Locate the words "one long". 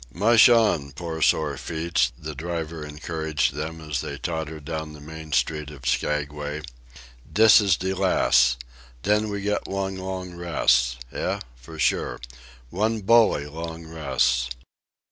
9.67-10.33